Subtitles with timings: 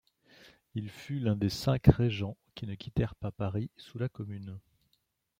[0.73, 4.57] Il fut l'un des cinq régents qui ne quittèrent pas Paris sous la Commune.